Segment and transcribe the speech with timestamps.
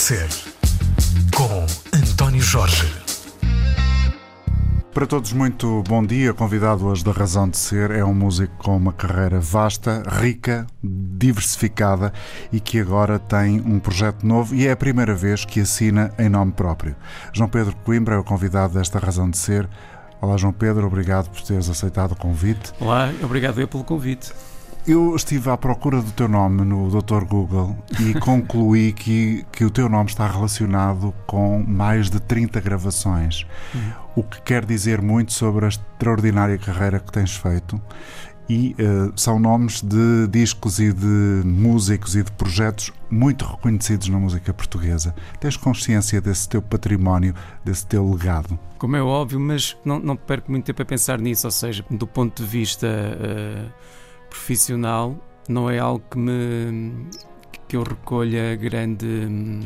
[0.00, 0.30] Ser,
[1.36, 2.90] com António Jorge.
[4.94, 6.32] Para todos, muito bom dia.
[6.32, 12.14] Convidado hoje da Razão de Ser é um músico com uma carreira vasta, rica, diversificada
[12.50, 16.30] e que agora tem um projeto novo e é a primeira vez que assina em
[16.30, 16.96] nome próprio.
[17.34, 19.68] João Pedro Coimbra é o convidado desta Razão de Ser.
[20.18, 22.72] Olá, João Pedro, obrigado por teres aceitado o convite.
[22.80, 24.32] Olá, obrigado eu pelo convite.
[24.86, 27.24] Eu estive à procura do teu nome no Dr.
[27.24, 33.46] Google e concluí que, que o teu nome está relacionado com mais de 30 gravações,
[33.74, 33.92] uhum.
[34.16, 37.80] o que quer dizer muito sobre a extraordinária carreira que tens feito.
[38.48, 41.06] E uh, são nomes de discos e de
[41.44, 45.14] músicos e de projetos muito reconhecidos na música portuguesa.
[45.38, 47.32] Tens consciência desse teu património,
[47.64, 48.58] desse teu legado?
[48.76, 52.08] Como é óbvio, mas não, não perco muito tempo a pensar nisso, ou seja, do
[52.08, 52.88] ponto de vista.
[52.88, 53.89] Uh
[54.30, 57.06] profissional não é algo que me
[57.68, 59.06] que eu recolha grande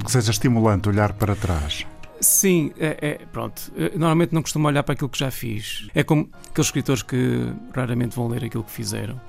[0.04, 1.86] que seja estimulante olhar para trás.
[2.20, 3.72] Sim, é, é, pronto.
[3.92, 5.88] Normalmente não costumo olhar para aquilo que já fiz.
[5.94, 9.20] É como aqueles escritores que raramente vão ler aquilo que fizeram.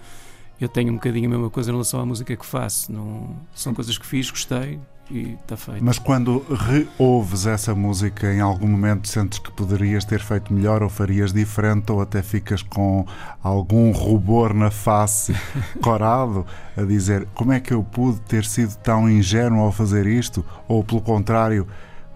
[0.59, 2.91] Eu tenho um bocadinho a mesma coisa em relação à música que faço.
[2.91, 5.83] Não, são coisas que fiz, gostei, e está feito.
[5.83, 10.89] Mas quando reouves essa música, em algum momento sentes que poderias ter feito melhor ou
[10.89, 13.05] farias diferente ou até ficas com
[13.43, 15.35] algum rubor na face,
[15.81, 16.45] corado,
[16.75, 20.45] a dizer como é que eu pude ter sido tão ingênuo ao fazer isto?
[20.67, 21.67] Ou pelo contrário,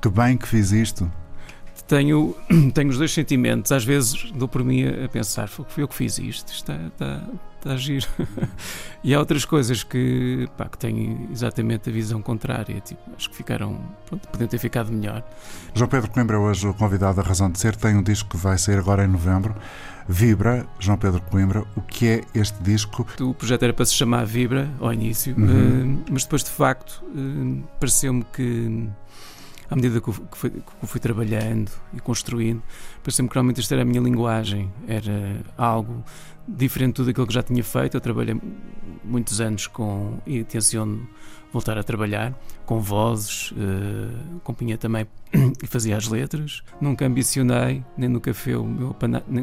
[0.01, 1.11] que bem que fiz isto?
[1.89, 2.35] Tenho,
[2.71, 3.71] tenho os dois sentimentos.
[3.71, 7.23] Às vezes dou por mim a pensar, fui eu que fiz isto, está, está,
[7.57, 8.07] está a giro.
[9.03, 12.79] e há outras coisas que, pá, que têm exatamente a visão contrária.
[12.79, 15.23] Tipo, acho que ficaram, pronto, podiam ter ficado melhor.
[15.73, 18.59] João Pedro Coimbra, hoje o convidado da Razão de Ser, tem um disco que vai
[18.59, 19.55] sair agora em novembro.
[20.07, 23.05] Vibra, João Pedro Coimbra, o que é este disco?
[23.19, 25.97] O projeto era para se chamar Vibra ao início, uhum.
[25.97, 28.89] uh, mas depois de facto uh, pareceu-me que
[29.69, 32.61] à medida que eu, que, eu fui trabalhando e construindo,
[33.03, 36.03] pareceu-me que realmente esta era a minha linguagem, era algo
[36.47, 37.95] diferente de tudo aquilo que já tinha feito.
[37.95, 38.39] Eu trabalhei
[39.03, 41.07] muitos anos com e tenciono
[41.51, 45.07] voltar a trabalhar com vozes, uh, compunha também
[45.61, 46.63] e fazia as letras.
[46.79, 48.95] Nunca ambicionei, nem nunca foi o meu,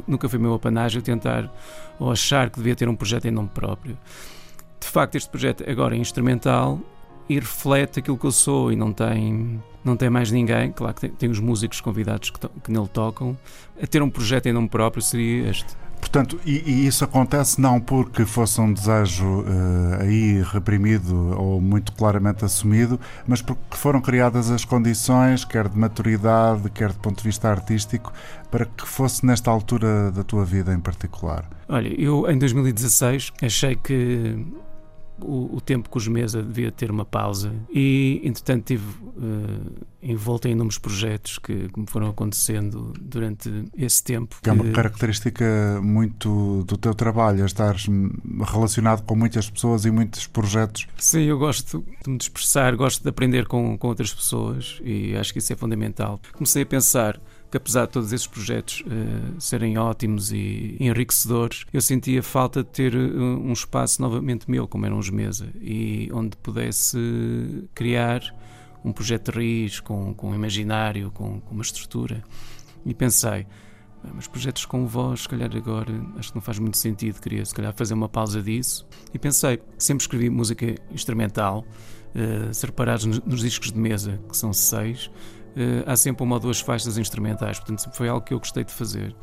[0.07, 1.53] nunca foi meu apanágio tentar
[1.99, 3.99] ou achar que devia ter um projeto em nome próprio.
[4.81, 6.81] De facto, este projeto agora é instrumental
[7.29, 11.03] e reflete aquilo que eu sou e não tem não tem mais ninguém, claro que
[11.03, 13.37] tem, tem os músicos convidados que, to, que nele tocam,
[13.81, 15.77] a ter um projeto em nome próprio seria este.
[16.01, 21.93] Portanto, e, e, isso acontece não porque fosse um desejo uh, aí reprimido ou muito
[21.93, 27.25] claramente assumido, mas porque foram criadas as condições, quer de maturidade, quer de ponto de
[27.25, 28.13] vista artístico,
[28.51, 31.45] para que fosse nesta altura da tua vida em particular.
[31.69, 34.37] Olha, eu em 2016 achei que
[35.21, 40.47] o, o, tempo com os mesa devia ter uma pausa e, entretanto, tive uh, envolto
[40.47, 44.37] em inúmeros projetos que, que, me foram acontecendo durante esse tempo.
[44.43, 47.77] Que é uma característica muito do teu trabalho, estar
[48.47, 50.87] relacionado com muitas pessoas e muitos projetos.
[50.97, 55.33] Sim, eu gosto de me expressar, gosto de aprender com, com outras pessoas e acho
[55.33, 56.21] que isso é fundamental.
[56.33, 61.81] Comecei a pensar que apesar de todos esses projetos uh, serem ótimos e enriquecedores, eu
[61.81, 66.37] sentia falta de ter uh, um espaço novamente meu, como eram os Mesa, e onde
[66.37, 66.99] pudesse
[67.75, 68.23] criar
[68.85, 72.23] um projeto de raiz, com, com um imaginário, com, com uma estrutura.
[72.85, 73.47] E pensei,
[74.15, 77.55] mas projetos com voz, se calhar agora acho que não faz muito sentido, queria se
[77.55, 78.87] calhar fazer uma pausa disso.
[79.13, 81.65] E pensei, sempre escrevi música instrumental,
[82.15, 85.11] uh, se reparares nos, nos discos de mesa, que são seis,
[85.87, 89.15] há sempre uma ou duas faixas instrumentais, portanto foi algo que eu gostei de fazer.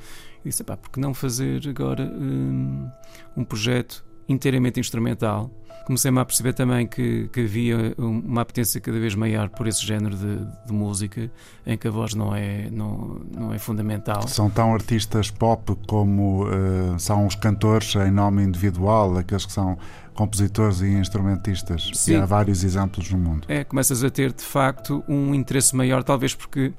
[0.44, 2.89] E disse, pá, por que não fazer agora um,
[3.38, 5.49] um projeto inteiramente instrumental?
[5.85, 10.16] Comecei-me a perceber também que, que, havia uma apetência cada vez maior por esse género
[10.16, 11.29] de, de, música,
[11.66, 14.25] em que a voz não é, não, não é fundamental.
[14.29, 19.77] São tão artistas pop como uh, são os cantores em nome individual, aqueles que são
[20.13, 21.89] compositores e instrumentistas.
[21.94, 22.13] Sim.
[22.13, 23.45] E há vários exemplos no mundo.
[23.48, 26.74] É, começas a ter de facto um interesse maior, talvez porque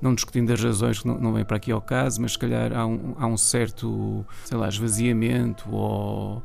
[0.00, 2.72] não discutindo as razões que não, não vem para aqui ao caso, mas se calhar
[2.72, 6.42] há um, há um certo, sei lá, esvaziamento ou.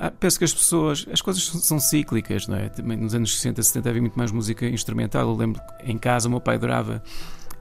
[0.00, 2.68] Ah, penso que as pessoas, as coisas são cíclicas, não é?
[2.68, 5.28] Também nos anos 60, 70 havia muito mais música instrumental.
[5.28, 7.02] Eu lembro que em casa o meu pai adorava,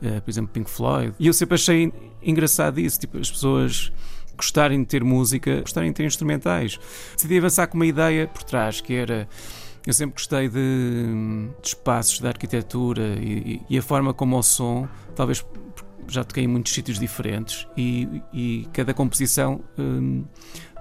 [0.02, 1.16] uh, por exemplo, Pink Floyd.
[1.20, 3.92] E eu sempre achei engraçado isso, tipo, as pessoas
[4.38, 6.80] gostarem de ter música, gostarem de ter instrumentais.
[7.16, 9.28] Decidi avançar com uma ideia por trás, que era.
[9.86, 11.06] Eu sempre gostei de,
[11.62, 14.86] de espaços de arquitetura e, e, a forma como o som,
[15.16, 15.46] talvez
[16.10, 20.26] já toquei em muitos sítios diferentes e, e cada composição hum,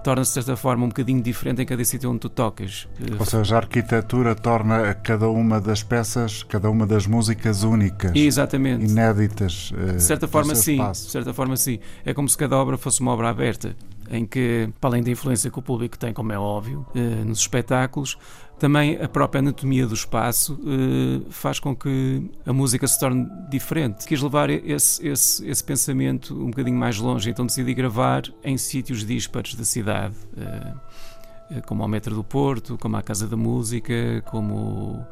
[0.07, 2.87] torna-se de certa forma um bocadinho diferente em cada sítio onde tu tocas.
[3.19, 8.13] Ou seja, a arquitetura torna cada uma das peças, cada uma das músicas únicas.
[8.15, 8.85] Exatamente.
[8.85, 9.73] Inéditas.
[9.95, 10.77] De certa forma, sim.
[10.77, 11.79] De certa forma, sim.
[12.05, 13.75] É como se cada obra fosse uma obra aberta
[14.09, 17.39] em que, para além da influência que o público tem, como é óbvio, eh, nos
[17.39, 18.17] espetáculos,
[18.59, 24.05] também a própria anatomia do espaço eh, faz com que a música se torne diferente.
[24.07, 29.05] Quis levar esse, esse, esse pensamento um bocadinho mais longe, então decidi gravar em sítios
[29.05, 35.05] díspares da cidade, eh, como ao Metro do Porto, como a Casa da Música, como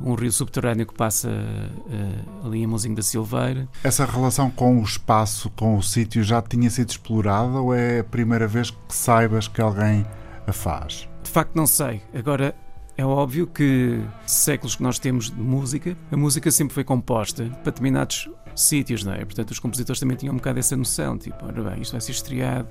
[0.00, 3.68] um rio subterrâneo que passa uh, ali em Mãozinho da Silveira.
[3.82, 8.04] Essa relação com o espaço, com o sítio, já tinha sido explorada ou é a
[8.04, 10.06] primeira vez que saibas que alguém
[10.46, 11.08] a faz?
[11.22, 12.00] De facto, não sei.
[12.14, 12.54] Agora,
[12.96, 17.70] é óbvio que séculos que nós temos de música, a música sempre foi composta para
[17.70, 19.24] determinados sítios, não é?
[19.24, 22.12] Portanto, os compositores também tinham um bocado essa noção, tipo, ora bem, isto vai ser
[22.12, 22.68] estreado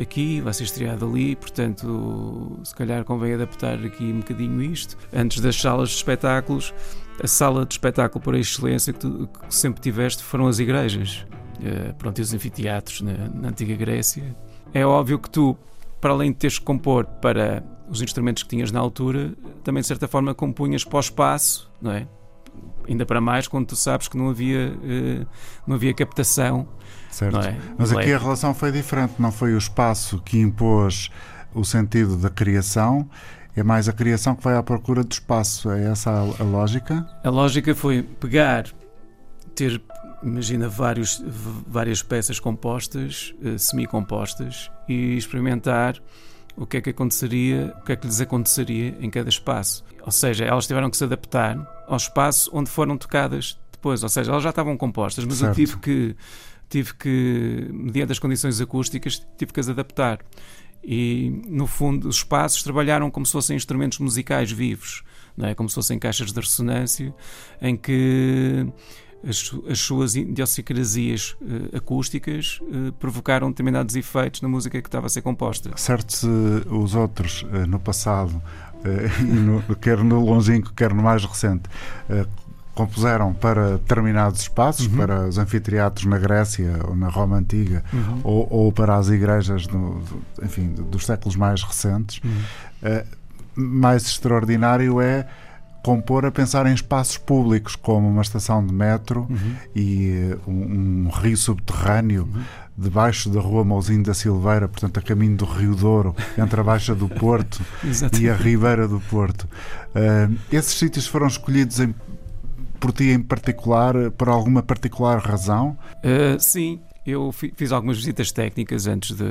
[0.00, 4.96] aqui, vai ser estreado ali, portanto, se calhar convém adaptar aqui um bocadinho isto.
[5.12, 6.74] Antes das salas de espetáculos,
[7.22, 11.26] a sala de espetáculo por excelência que, tu, que sempre tiveste foram as igrejas,
[11.60, 14.36] uh, pronto, e os anfiteatros na, na antiga Grécia.
[14.72, 15.56] É óbvio que tu,
[16.00, 19.86] para além de teres que compor para os instrumentos que tinhas na altura, também de
[19.86, 22.08] certa forma compunhas para o espaço, não é?
[22.88, 25.26] Ainda para mais quando tu sabes que não havia, uh,
[25.66, 26.68] não havia captação
[27.14, 27.38] Certo.
[27.38, 27.56] É?
[27.78, 31.12] Mas aqui a relação foi diferente, não foi o espaço que impôs
[31.54, 33.08] o sentido da criação,
[33.54, 35.70] é mais a criação que vai à procura do espaço.
[35.70, 37.08] É essa a, a lógica?
[37.22, 38.66] A lógica foi pegar,
[39.54, 39.80] ter,
[40.24, 41.22] imagina, vários,
[41.68, 46.02] várias peças compostas, uh, semi-compostas, e experimentar
[46.56, 49.84] o que é que aconteceria, o que é que lhes aconteceria em cada espaço.
[50.02, 51.56] Ou seja, elas tiveram que se adaptar
[51.86, 54.02] ao espaço onde foram tocadas depois.
[54.02, 55.50] Ou seja, elas já estavam compostas, mas certo.
[55.50, 56.16] eu tive que
[56.68, 60.20] tive que, mediante as condições acústicas, tive que as adaptar.
[60.82, 65.02] E, no fundo, os espaços trabalharam como se fossem instrumentos musicais vivos,
[65.36, 65.54] não é?
[65.54, 67.14] como se fossem caixas de ressonância,
[67.60, 68.66] em que
[69.26, 75.08] as, as suas idiosincrasias uh, acústicas uh, provocaram determinados efeitos na música que estava a
[75.08, 75.70] ser composta.
[75.76, 76.28] Certo,
[76.70, 78.40] os outros, uh, no passado,
[79.24, 81.62] no, quer no longínquo, quer no mais recente,
[82.74, 84.96] compuseram para determinados espaços, uhum.
[84.96, 88.20] para os anfiteatros na Grécia ou na Roma Antiga, uhum.
[88.24, 92.20] ou, ou, para as igrejas do, do, enfim, dos séculos mais recentes.
[92.24, 92.30] Uhum.
[92.82, 93.24] Uh,
[93.56, 95.26] mais extraordinário é
[95.84, 99.54] compor a pensar em espaços públicos, como uma estação de metro uhum.
[99.76, 102.42] e uh, um, um, rio subterrâneo uhum.
[102.76, 106.94] debaixo da rua Mouzinho da Silveira, portanto, a caminho do Rio Douro, entre a Baixa
[106.94, 107.62] do Porto
[108.18, 109.46] e a Ribeira do Porto.
[109.94, 111.94] Uh, esses sítios foram escolhidos em
[112.80, 115.76] por ti em particular, por alguma particular razão?
[115.98, 119.24] Uh, sim, eu fiz algumas visitas técnicas antes de,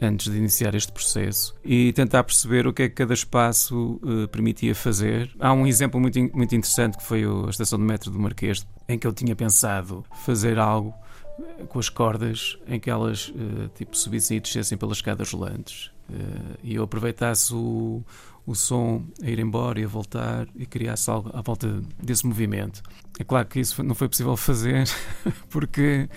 [0.00, 4.26] antes de iniciar este processo e tentar perceber o que é que cada espaço uh,
[4.28, 5.30] permitia fazer.
[5.38, 8.98] Há um exemplo muito, muito interessante que foi a estação de metro do Marquês, em
[8.98, 10.94] que eu tinha pensado fazer algo
[11.38, 15.90] eh, com as cordas em que elas uh, tipo subissem e descessem pelas escadas rolantes
[16.08, 18.02] uh, e eu aproveitasse o,
[18.46, 22.82] o som a ir embora e a voltar e criasse algo à volta desse movimento.
[23.18, 24.88] É claro que isso não foi possível fazer
[25.48, 26.08] porque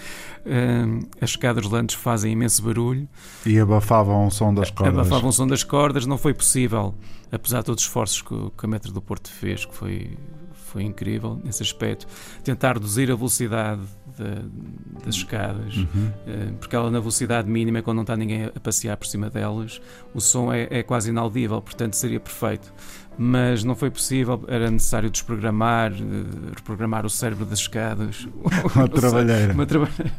[0.46, 3.08] hum, as escadas rolantes fazem imenso barulho.
[3.46, 5.00] E abafavam o som das cordas.
[5.00, 6.94] Abafavam o som das cordas, não foi possível,
[7.32, 10.18] apesar de todos os esforços que, que a Metro do Porto fez, que foi,
[10.54, 12.08] foi incrível nesse aspecto,
[12.44, 13.82] tentar reduzir a velocidade
[14.18, 16.12] de, das escadas, uhum.
[16.26, 19.80] Eh, porque ela na velocidade mínima, quando não está ninguém a passear por cima delas,
[20.14, 22.74] o som é, é quase inaudível, portanto seria perfeito.
[23.18, 28.28] Mas não foi possível, era necessário desprogramar, eh, reprogramar o cérebro das escadas.
[28.76, 29.54] Uma trabalheira.
[29.54, 30.14] Uma trabalheira.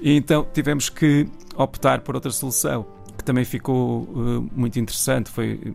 [0.00, 5.30] E então tivemos que optar por outra solução, que também ficou uh, muito interessante.
[5.30, 5.74] Foi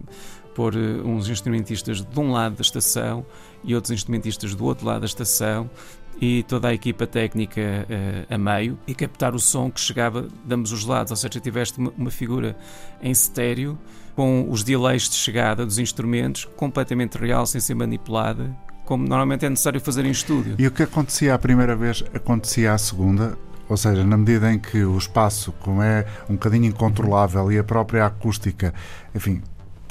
[0.54, 3.26] pôr uh, uns instrumentistas de um lado da estação
[3.64, 5.70] e outros instrumentistas do outro lado da estação
[6.20, 10.56] e toda a equipa técnica uh, a meio e captar o som que chegava de
[10.56, 12.56] ambos os lados, ou seja, tiveste uma, figura
[13.02, 13.78] em estéreo
[14.16, 19.50] com os delays de chegada dos instrumentos completamente real, sem ser manipulada, como normalmente é
[19.50, 20.56] necessário fazer em estúdio.
[20.60, 23.38] E o que acontecia a primeira vez acontecia à segunda?
[23.70, 27.64] Ou seja, na medida em que o espaço, como é um bocadinho incontrolável e a
[27.64, 28.74] própria acústica,
[29.16, 29.42] enfim,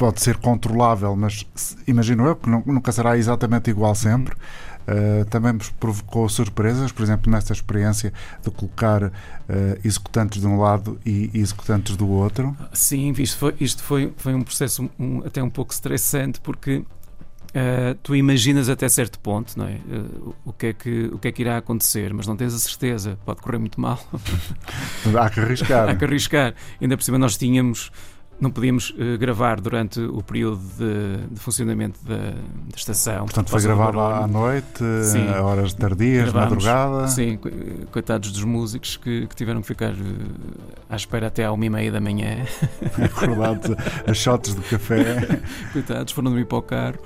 [0.00, 1.46] pode ser controlável, mas
[1.86, 4.34] imagino eu que nunca será exatamente igual sempre.
[4.88, 9.12] Uh, também vos provocou surpresas, por exemplo, nesta experiência de colocar uh,
[9.84, 12.56] executantes de um lado e executantes do outro?
[12.72, 16.84] Sim, isto foi, isto foi, foi um processo um, até um pouco estressante, porque
[17.50, 19.72] Uh, tu imaginas até certo ponto não é?
[19.72, 22.58] Uh, o, que é que, o que é que irá acontecer, mas não tens a
[22.60, 23.99] certeza, pode correr muito mal.
[25.18, 25.88] Há que arriscar.
[25.88, 26.54] Há que arriscar.
[26.80, 27.90] Ainda por cima, nós tínhamos
[28.40, 33.26] não podíamos uh, gravar durante o período de, de funcionamento da, da, estação.
[33.26, 37.06] Portanto, foi gravado à noite, sim, a horas tardias, madrugada?
[37.09, 37.38] Sim,
[37.90, 39.97] coitados dos músicos que, que tiveram que ficar uh,
[40.88, 42.44] à espera até à uma e meia da manhã.
[43.04, 45.40] Acordado a shots de café.
[45.73, 46.99] coitados, foram dormir para o carro.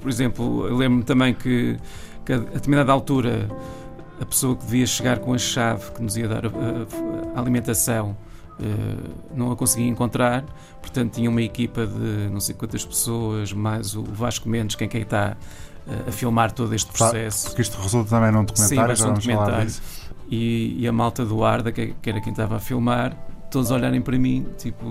[0.00, 1.76] Por exemplo, eu lembro-me também que,
[2.24, 3.48] que a determinada altura
[4.20, 7.40] a pessoa que devia chegar com a chave que nos ia dar a, a, a
[7.40, 8.16] alimentação
[9.34, 10.44] não a conseguia encontrar,
[10.80, 15.02] portanto tinha uma equipa de não sei quantas pessoas, mais o Vasco Mendes, quem, quem
[15.02, 15.36] está
[15.86, 17.48] uh, a filmar todo este processo.
[17.48, 19.72] Porque isto resulta também num documentário, Sim, já um documentário.
[20.30, 23.16] E, e, a malta do Arda, que, que era quem estava a filmar,
[23.50, 24.86] todos olharem para mim, tipo...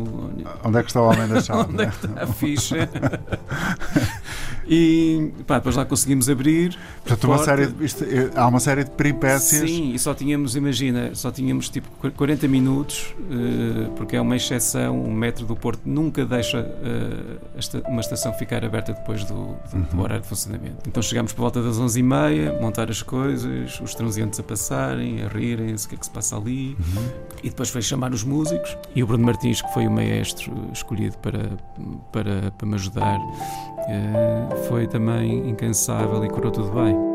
[0.64, 1.72] Onde é que está o homem da chave?
[1.72, 2.90] Onde é que está a ficha?
[4.72, 6.78] E pá, depois lá conseguimos abrir.
[7.04, 9.68] Portanto, uma série, isto, é, há uma série de peripécias.
[9.68, 15.02] Sim, e só tínhamos, imagina, só tínhamos tipo 40 minutos, uh, porque é uma exceção.
[15.02, 19.58] O metro do Porto nunca deixa uh, esta, uma estação ficar aberta depois do, do,
[19.74, 19.86] uhum.
[19.92, 20.88] do, horário de funcionamento.
[20.88, 25.88] Então chegámos por volta das 11h30, montar as coisas, os transeuntes a passarem, a rirem-se,
[25.88, 26.78] o que é que se passa ali.
[26.80, 27.10] Uhum.
[27.42, 28.78] E depois foi chamar os músicos.
[28.94, 31.50] E o Bruno Martins, que foi o maestro escolhido para,
[32.12, 33.18] para, para me ajudar
[34.68, 37.09] foi também incansável e correu tudo bem.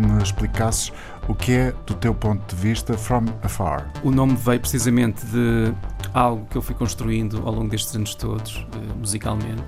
[0.00, 0.92] Me explicasses
[1.28, 3.92] o que é, do teu ponto de vista, From Afar.
[4.02, 5.72] O nome veio precisamente de
[6.12, 9.62] algo que eu fui construindo ao longo destes anos todos, eh, musicalmente.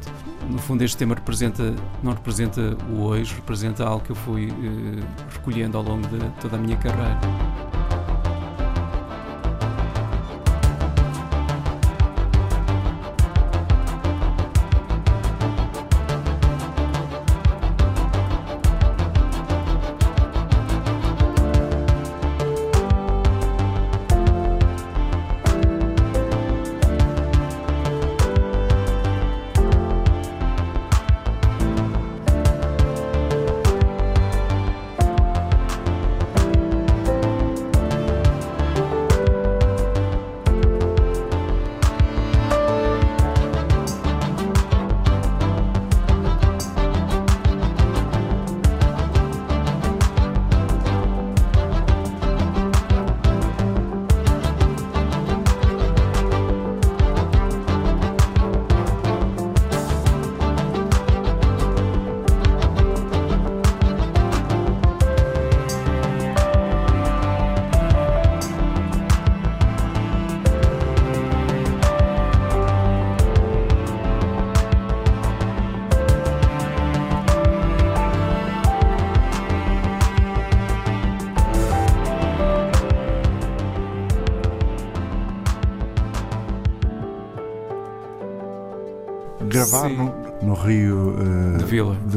[0.50, 5.04] No fundo, este tema representa, não representa o hoje, representa algo que eu fui eh,
[5.30, 7.20] recolhendo ao longo de toda a minha carreira.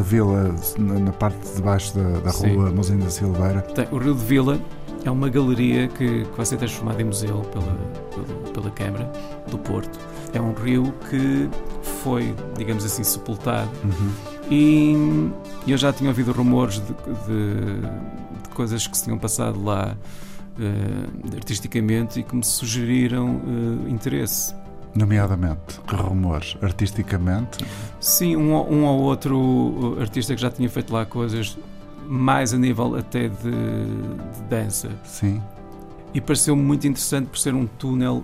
[0.06, 3.62] Vila, na, na, parte de baixo da, da rua Mozinho da Silveira.
[3.62, 4.60] Tem, o Rio de Vila
[5.04, 7.78] é uma galeria que, que vai ser transformada em museu pela,
[8.14, 9.12] pela, pela Câmara
[9.50, 10.00] do Porto.
[10.34, 11.50] É um rio que
[12.04, 13.70] foi, digamos assim, sepultado.
[13.84, 14.12] Uhum.
[14.52, 17.82] E eu já tinha ouvido rumores de, de,
[18.44, 19.96] de coisas que se tinham passado lá
[20.60, 24.54] uh, artisticamente e que me sugeriram uh, interesse
[24.96, 26.56] Nomeadamente, rumores?
[26.62, 27.66] Artisticamente?
[28.00, 31.58] Sim, um, um ou outro artista que já tinha feito lá coisas
[32.08, 34.90] mais a nível até de, de dança.
[35.04, 35.42] Sim.
[36.14, 38.24] E pareceu-me muito interessante por ser um túnel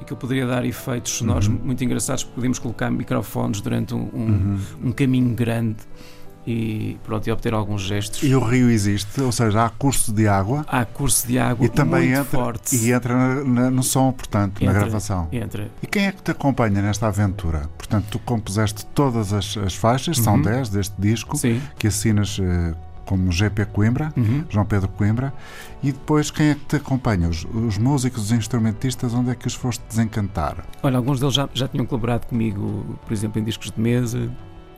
[0.00, 1.60] e que eu poderia dar efeitos sonoros Uhum.
[1.62, 4.58] muito engraçados, porque podíamos colocar microfones durante um, um, Uhum.
[4.86, 5.76] um caminho grande
[6.46, 8.22] e pronto, e obter alguns gestos.
[8.22, 11.68] E o rio existe, ou seja, há curso de água Há curso de água e
[11.68, 12.74] também muito entra, forte.
[12.76, 14.80] e entra na- na- no som, portanto, na Entra.
[14.84, 15.28] gravação.
[15.30, 15.68] Entra.
[15.82, 17.68] E quem é que te acompanha nesta aventura?
[17.76, 20.42] Portanto, tu compuseste todas as, as faixas, são Uhum.
[20.42, 21.60] 10 deste disco, Sim.
[21.78, 24.44] que assinas eh, como GP Coimbra, Uhum.
[24.48, 25.32] João Pedro Coimbra,
[25.82, 27.28] e depois quem é que te acompanha?
[27.28, 30.64] Os, os músicos, os instrumentistas, onde é que os foste desencantar?
[30.82, 34.30] Olha, alguns deles já, já tinham colaborado comigo, por exemplo, em discos de mesa,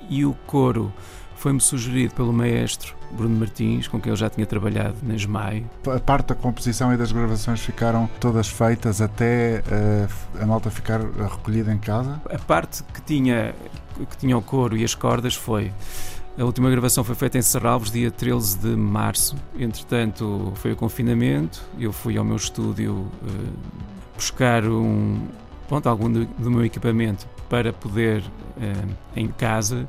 [0.09, 0.93] e o coro
[1.43, 5.67] foi-me sugerido pelo maestro Bruno Martins, com quem eu já tinha trabalhado na SMAI.
[5.93, 10.09] A parte da composição e das gravações ficaram todas feitas até eh,
[10.41, 12.23] a malta ficar recolhida em casa?
[12.31, 13.57] A parte que tinha,
[14.09, 15.73] que tinha o coro e as cordas foi.
[16.39, 19.35] A última gravação foi feita em Serralvos, dia 13 de março.
[19.59, 21.61] Entretanto, foi o confinamento.
[21.77, 23.51] Eu fui ao meu estúdio eh,
[24.15, 25.27] buscar um,
[25.67, 28.23] pronto, algum do, do meu equipamento para poder,
[28.61, 28.73] eh,
[29.17, 29.89] em casa,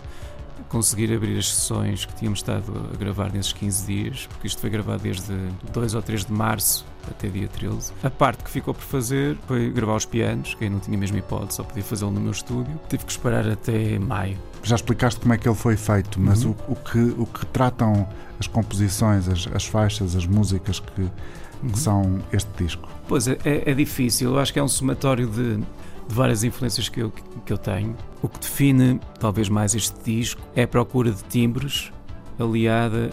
[0.74, 4.70] conseguir abrir as sessões que tínhamos estado a gravar nesses 15 dias, porque isto foi
[4.72, 5.32] gravado desde
[5.72, 7.94] 2 ou 3 de março até dia 13.
[8.04, 11.16] A parte que ficou por fazer foi gravar os pianos, que eu não tinha mesmo
[11.18, 12.80] hipótese, só podia fazê-lo no meu estúdio.
[12.90, 14.38] Tive que esperar até maio.
[14.64, 16.56] Já explicaste como é que ele foi feito, mas Uhum.
[16.68, 18.08] o, o que, o que tratam
[18.40, 21.70] as composições, as, as faixas, as músicas que, Uhum.
[21.70, 22.90] que são este disco?
[23.08, 24.32] Pois é, é, é difícil.
[24.32, 25.60] Eu acho que é um somatório de,
[26.08, 27.12] de várias influências que eu,
[27.46, 27.96] que eu tenho.
[28.22, 31.92] O que define, talvez mais este disco, é a procura de timbres
[32.40, 33.10] aliada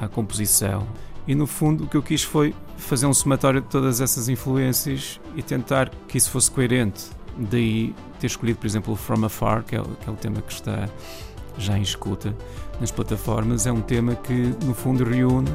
[0.00, 0.86] a- à composição.
[1.26, 5.20] E no fundo, o que eu quis foi fazer um somatório de todas essas influências
[5.36, 7.04] e tentar que isso fosse coerente.
[7.38, 10.88] Daí ter escolhido, por exemplo, From Afar, que é, que é o tema que está
[11.56, 12.34] já em escuta
[12.80, 13.66] nas plataformas.
[13.66, 15.50] É um tema que, no fundo, reúne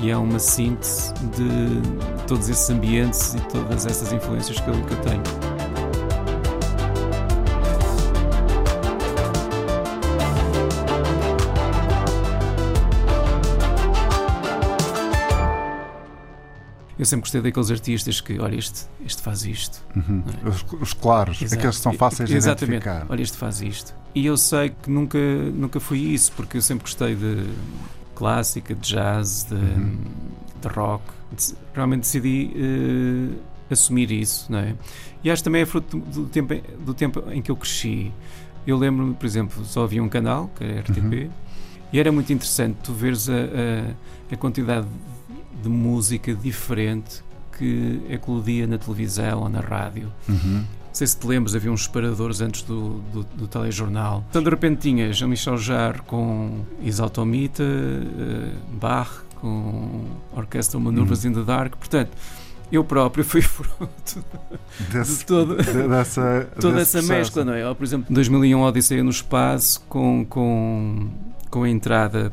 [0.00, 4.92] e é uma síntese de todos esses ambientes e todas essas influências que eu, que
[4.94, 5.53] eu tenho.
[16.98, 19.84] Eu sempre gostei daqueles artistas que, olha, este, este faz isto.
[19.96, 20.22] Uhum.
[20.44, 20.48] É?
[20.48, 21.58] Os, os claros, Exato.
[21.58, 22.76] aqueles que são fáceis de Exatamente.
[22.84, 23.06] identificar.
[23.08, 23.92] Olha, este faz isto.
[24.14, 27.44] E eu sei que nunca, nunca fui isso, porque eu sempre gostei de
[28.14, 29.98] clássica, de jazz, de, Uhum.
[30.62, 31.02] de rock.
[31.74, 33.38] Realmente decidi eh,
[33.72, 34.74] assumir isso, não é?
[35.24, 38.12] E acho que também é fruto do, tempo, em- do tempo em que eu cresci.
[38.64, 41.30] Eu lembro-me, por exemplo, só havia um canal, que era RTP, Uhum.
[41.92, 44.86] e era muito interessante tu veres a, a, a quantidade
[45.62, 47.22] de música diferente
[47.58, 50.12] que eclodia na televisão ou na rádio.
[50.28, 50.64] Uhum.
[50.64, 54.24] Não sei se te lembras, havia uns separadores antes do, do, do telejornal.
[54.30, 61.32] Então, de repente, tinhas a Michel Jarre com Exaltomita, eh, Bach com Orquestra Manuvras in
[61.32, 61.74] the Dark.
[61.76, 62.10] Portanto,
[62.70, 64.24] eu próprio fui fruto
[64.90, 67.68] de todo, de- dessa, toda essa mescla, não é?
[67.68, 71.08] Ou, por exemplo, 2001 Odisseia no Espaço com, com,
[71.50, 72.30] com a entrada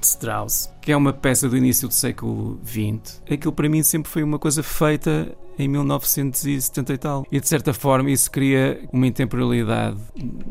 [0.00, 3.20] de Strauss, que é uma peça do início do século XX.
[3.28, 7.26] Aquilo para mim sempre foi uma coisa feita em 1970 e tal.
[7.32, 9.96] E de certa forma isso cria uma intemporalidade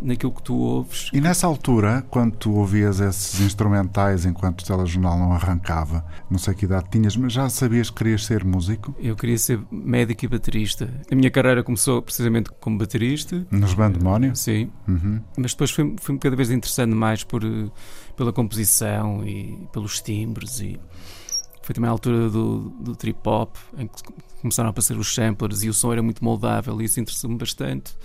[0.01, 1.09] naquilo que tu ouves.
[1.13, 6.53] E nessa altura, quando tu ouvias esses instrumentais enquanto o telejornal não arrancava, não sei
[6.53, 8.93] que idade tinhas, mas já sabias que querias ser músico?
[8.99, 10.89] Eu queria ser médico e baterista.
[11.09, 13.47] A minha carreira começou precisamente como baterista.
[13.51, 14.35] Nos Bandemónio?
[14.35, 15.21] Sim, Uhum.
[15.37, 17.69] mas depois fui-me fui cada vez interessando mais por, eh,
[18.15, 20.79] pela composição e pelos timbres e
[21.61, 23.95] foi também a altura do, do trip hop em que
[24.39, 27.95] começaram a aparecer os samplers e o som era muito moldável e isso interessou-me bastante.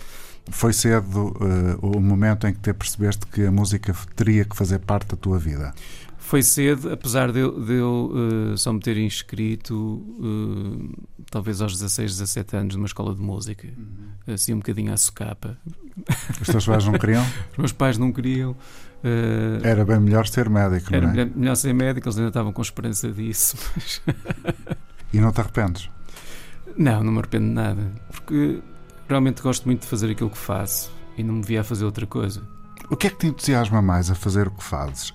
[0.49, 4.79] Foi cedo eh, o momento em que te percebeste que a música teria que fazer
[4.79, 5.75] parte da tua vida.
[6.19, 8.13] foi cedo, apesar de eu, de eu,
[8.53, 13.69] eh, só me ter inscrito eh, talvez aos 16, 17 anos numa escola de música.
[14.27, 15.59] Assim um bocadinho à socapa
[16.41, 17.23] Os teus pais não queriam?
[17.53, 18.57] os meus pais não queriam
[19.05, 21.17] eh, Era bem melhor ser médico, era não é?
[21.17, 24.03] melhor, melhor ser médico, eles ainda estavam com esperança disso mas
[25.13, 25.89] E não te arrependes?
[26.77, 27.93] Não, não me arrependo de nada.
[28.11, 28.61] Porque
[29.09, 32.07] realmente gosto muito de fazer aquilo que faço e não me via a fazer outra
[32.07, 32.43] coisa.
[32.89, 35.13] O que é que te entusiasma mais a fazer o que fazes?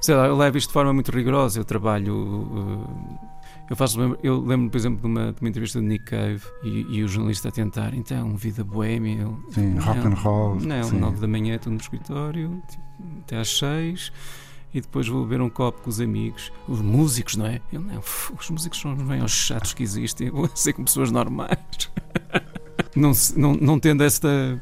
[0.00, 1.58] Sei lá, eu levo isto de forma muito rigorosa.
[1.58, 2.14] Eu trabalho.
[2.16, 3.33] uh,
[3.68, 3.98] eu faço.
[4.22, 7.08] Eu lembro, por exemplo, de uma, de uma entrevista de Nick Cave e, e o
[7.08, 7.94] jornalista a tentar.
[7.94, 9.22] Então, vida boêmia.
[9.22, 10.56] Eu, Sim, rock and roll.
[10.56, 10.98] Não, sim.
[10.98, 12.84] nove da manhã estou no escritório, tipo,
[13.20, 14.12] até às seis.
[14.72, 17.60] E depois vou beber um copo com os amigos, os músicos, não é?
[17.72, 21.90] Eu não, os músicos são os maiores chatos que existem, vou ser com pessoas normais.
[22.94, 24.60] não, não, não tendo esta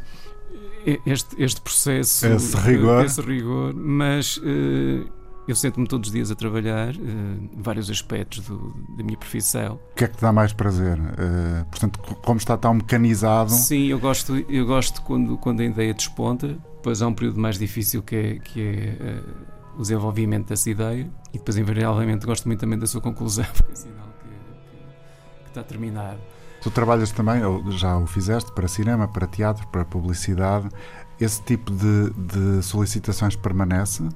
[1.07, 5.09] este, este processo, esse rigor, esse rigor mas uh,
[5.47, 9.79] eu sento-me todos os dias a trabalhar uh, vários aspectos do, da minha profissão.
[9.93, 10.99] O que é que te dá mais prazer?
[10.99, 13.51] Uh, portanto, como está tão mecanizado?
[13.51, 16.59] Sim, eu gosto, eu gosto quando, quando a ideia desponta.
[16.77, 21.11] Depois há um período mais difícil que é, que é uh, o desenvolvimento dessa ideia.
[21.33, 25.49] E depois, invariavelmente, gosto muito também da sua conclusão, porque é sinal que, que, que
[25.49, 26.19] está terminado.
[26.63, 30.69] Tu trabalhas também, ou já o fizeste, para cinema, para teatro, para publicidade.
[31.21, 34.09] Esse tipo de, de solicitações permanece?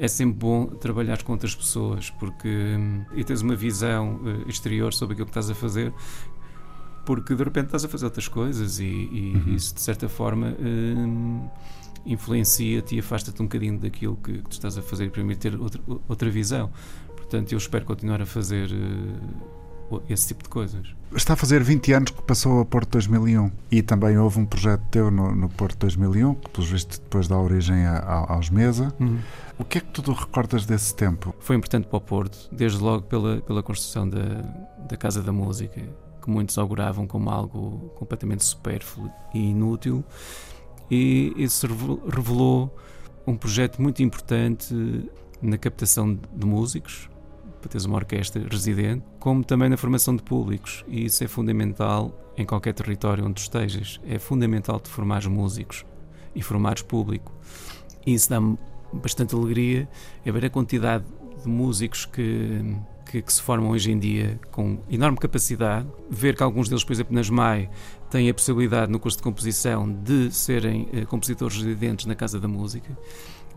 [0.00, 4.94] É sempre bom trabalhar com outras pessoas porque hum, e tens uma visão uh, exterior
[4.94, 5.92] sobre aquilo que estás a fazer
[7.04, 9.54] porque de repente estás a fazer outras coisas e, e uhum.
[9.54, 11.46] isso de certa forma hum,
[12.06, 15.54] influencia-te e afasta-te um bocadinho daquilo que, que tu estás a fazer para mim ter
[15.60, 16.70] outra, outra visão
[17.14, 19.59] portanto eu espero continuar a fazer uh,
[20.08, 20.94] esse tipo de coisas.
[21.14, 24.82] Está a fazer 20 anos que passou a Porto 2001 e também houve um projeto
[24.90, 28.94] teu no, no Porto 2001, que pelos vistos depois dá origem a, a, aos Mesa.
[29.00, 29.18] Uhum.
[29.58, 31.34] O que é que tu recordas desse tempo?
[31.40, 34.42] Foi importante para o Porto, desde logo pela, pela construção da,
[34.88, 35.82] da Casa da Música,
[36.22, 40.04] que muitos auguravam como algo completamente supérfluo e inútil,
[40.90, 41.66] e isso
[42.08, 42.74] revelou
[43.26, 44.74] um projeto muito importante
[45.42, 47.08] na captação de músicos,
[47.60, 50.84] para teres uma orquestra residente, como também na formação de públicos.
[50.88, 54.00] E isso é fundamental em qualquer território onde estejas.
[54.06, 55.84] É fundamental te formares músicos
[56.34, 57.32] e formares público.
[58.06, 58.58] E isso dá-me
[58.92, 59.88] bastante alegria
[60.24, 61.04] é ver a quantidade
[61.42, 66.42] de músicos que, que, que, se formam hoje em dia com enorme capacidade, ver que
[66.42, 67.70] alguns deles, por exemplo, nas MAI,
[68.10, 72.48] têm a possibilidade no curso de composição de serem eh, compositores residentes na Casa da
[72.48, 72.96] Música.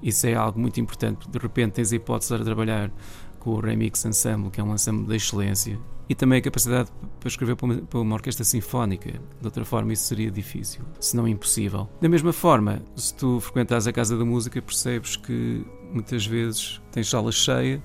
[0.01, 1.29] Isso é algo muito importante.
[1.29, 2.91] De repente tens a hipótese de trabalhar
[3.43, 5.77] com o Remix Ensemble, que é um ensemble de excelência,
[6.08, 9.12] e também a capacidade para escrever para uma, para uma, orquestra sinfónica.
[9.12, 11.89] De outra forma, isso seria difícil, se não impossível.
[12.01, 17.10] Da mesma forma, se tu frequentas a Casa da Música, percebes que muitas vezes tens
[17.10, 17.82] sala cheia,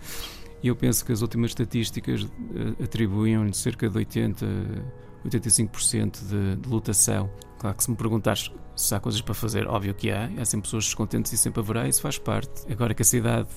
[0.62, 4.46] e eu penso que as últimas estatísticas eh, atribuíam-lhe cerca de 80,
[5.24, 7.30] 85% de, de lotação.
[7.58, 10.66] Claro que se me perguntares se há coisas para fazer, óbvio que há, há sempre
[10.66, 12.70] pessoas descontentes e sempre haverá, isso faz parte.
[12.70, 13.48] Agora que a cidade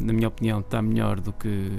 [0.00, 1.72] na minha opinião, está melhor do que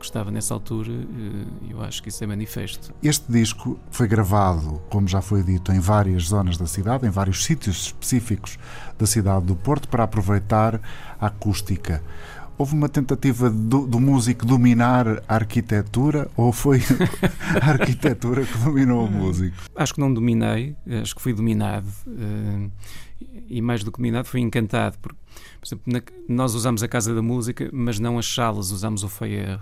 [0.00, 2.92] estava nessa altura, eh, eu acho que isso é manifesto.
[3.02, 7.44] Este disco foi gravado, como já foi dito, em várias zonas da cidade, em vários
[7.44, 8.58] sítios específicos
[8.98, 10.80] da cidade do Porto, para aproveitar
[11.20, 12.02] a acústica.
[12.56, 16.80] Houve uma tentativa do, do músico dominar a arquitetura ou foi
[17.62, 19.56] a arquitetura que dominou o músico?
[19.76, 21.86] Acho que não dominei, acho que fui dominado.
[22.04, 22.68] Uh,
[23.48, 24.98] e mais do que dominado, fui encantado.
[25.00, 25.18] Porque,
[25.57, 29.08] por exemplo, na, nós usamos a Casa da Música, mas não as salas, usamos o
[29.08, 29.60] foyer.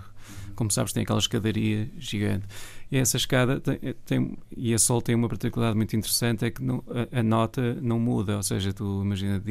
[0.55, 2.45] Como sabes, tem aquela escadaria gigante.
[2.91, 6.63] E essa escada tem, tem, e a Sol tem uma particularidade muito interessante: é que
[6.63, 8.37] não, a, a, nota não muda.
[8.37, 9.41] Ou seja, tu imagina,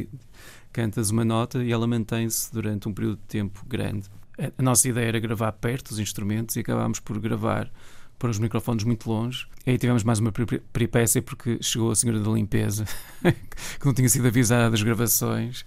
[0.72, 4.08] cantas uma nota e ela mantém-se durante um período de tempo grande.
[4.36, 7.70] A, nossa ideia era gravar perto os instrumentos e acabámos por gravar
[8.18, 9.46] pôr os microfones muito longe.
[9.66, 10.32] E aí tivemos mais uma
[10.72, 12.84] peripécia porque chegou a senhora da limpeza,
[13.78, 15.64] que não tinha sido avisada das gravações.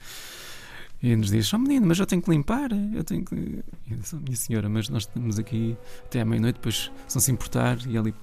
[1.01, 2.69] E nos diz: Oh menino, mas eu tenho que limpar.
[2.93, 3.63] Eu tenho que.
[3.89, 7.31] Eu disse, Minha senhora, mas nós estamos aqui até à meia-noite, depois se não se
[7.31, 7.77] importar.
[7.87, 8.13] E ali,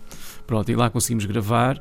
[0.47, 1.81] pronto, e lá conseguimos gravar.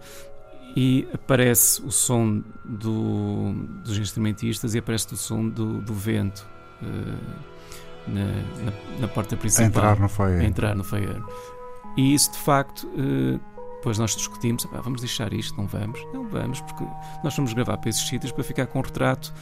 [0.77, 3.53] E aparece o som do,
[3.83, 6.45] dos instrumentistas e aparece o som do, do vento
[6.81, 9.65] uh, na, na, na, porta principal.
[9.65, 10.43] A entrar no foyer.
[10.43, 11.21] Entrar no foyer.
[11.95, 13.39] E isso, de facto, uh,
[13.75, 15.99] depois nós discutimos: vamos deixar isto, não vamos?
[16.13, 16.85] Não vamos, porque
[17.23, 19.33] nós vamos gravar para esses sítios para ficar com um retrato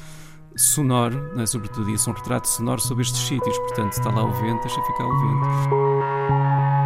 [0.56, 1.46] sonoro, é?
[1.46, 3.58] sobretudo isso, um retrato sonoro sobre estes sítios.
[3.60, 6.83] Portanto, está lá o vento, deixa ficar o vento.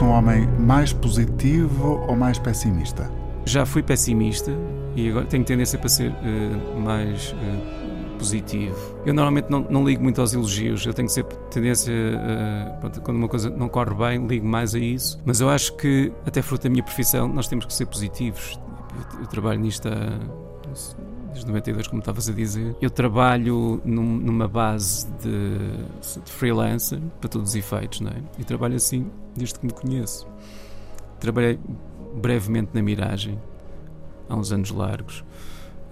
[0.00, 3.10] Consideras-te um homem mais positivo ou mais pessimista?
[3.44, 4.50] Já fui pessimista
[4.96, 8.76] e agora tenho tendência para ser uh, mais uh, positivo.
[9.04, 13.28] Eu normalmente não, não, ligo muito aos elogios, eu tenho ser tendência, uh, quando uma
[13.28, 15.20] coisa não corre bem, ligo mais a isso.
[15.24, 18.58] Mas eu acho que, até fruto da minha profissão, nós temos que ser positivos.
[19.20, 20.18] Eu trabalho nisto há
[21.32, 22.76] desde 92, como estavas a dizer.
[22.80, 25.58] Eu trabalho num, numa base de,
[26.22, 28.22] de, freelancer, para todos os efeitos, não é?
[28.38, 30.26] E trabalho assim desde que me conheço.
[31.18, 31.58] Trabalhei
[32.14, 33.38] brevemente na Miragem,
[34.28, 35.24] há uns anos largos,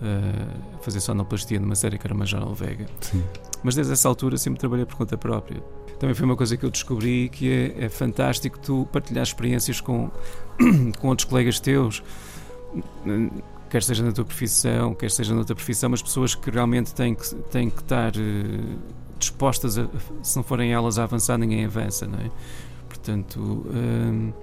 [0.00, 2.86] uh, fazer sonoplastia numa série que era Major Vega.
[3.00, 3.22] Sim.
[3.62, 5.62] Mas desde essa altura sempre trabalhei por conta própria.
[5.98, 10.10] Também foi uma coisa que eu descobri que é, é fantástico tu partilhar experiências com,
[10.98, 12.02] com outros colegas teus
[13.68, 17.34] quer seja na tua profissão, quer seja noutra profissão, mas pessoas que realmente têm que,
[17.50, 18.78] têm que estar uh,
[19.18, 19.86] dispostas, a,
[20.22, 22.30] se não forem elas a avançar, ninguém avança, não é?
[22.88, 24.34] Portanto, uh,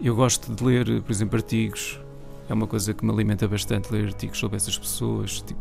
[0.00, 2.00] eu gosto de ler, por exemplo, artigos,
[2.48, 5.60] é uma coisa que me alimenta bastante, ler artigos sobre essas pessoas, tipo,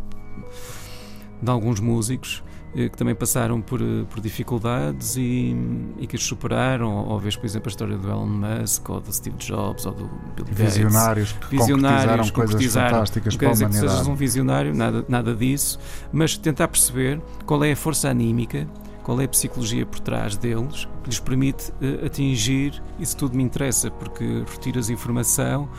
[1.41, 5.55] de alguns músicos que também passaram por, eh, por dificuldades e,
[5.97, 9.11] e que as superaram, ou vês, por exemplo, a história do Elon Musk, ou do
[9.13, 10.75] Steve Jobs, ou do Bill Gates.
[10.75, 15.79] Visionários que visionários coisas fantásticas para a dizer que sejas um visionário, nada, nada disso,
[16.11, 18.67] mas tentar perceber qual é a força anímica,
[19.03, 23.43] qual é a psicologia por trás deles, que lhes permite uh, atingir, isso tudo me
[23.43, 25.69] interessa, porque retiras informação